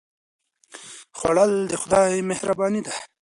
[1.17, 2.93] خوړل د خدای مهرباني ده